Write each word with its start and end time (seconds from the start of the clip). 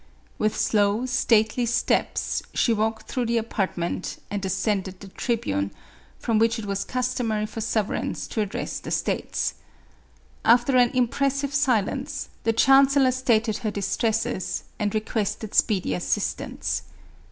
With 0.39 0.57
slow, 0.57 1.05
stately 1.05 1.67
steps, 1.67 2.41
she 2.55 2.73
walked 2.73 3.07
through 3.07 3.27
the 3.27 3.37
apart 3.37 3.77
ment, 3.77 4.17
and 4.31 4.43
ascended 4.43 4.99
the 4.99 5.09
tribune, 5.09 5.69
from 6.17 6.39
which 6.39 6.57
it 6.57 6.65
was 6.65 6.83
cus 6.83 7.13
tomary 7.13 7.47
for 7.47 7.61
sovereigns 7.61 8.25
to 8.29 8.41
address 8.41 8.79
the 8.79 8.89
states. 8.89 9.53
After 10.43 10.75
an 10.75 10.89
impressive 10.95 11.53
silence, 11.53 12.29
the 12.45 12.51
chancellor 12.51 13.11
stated 13.11 13.57
her 13.57 13.69
distresses 13.69 14.63
and 14.79 14.95
requested 14.95 15.53
speedy 15.53 15.93
assistance. 15.93 16.81